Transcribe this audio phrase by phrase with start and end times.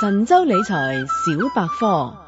[0.00, 2.27] 神州理财小百科。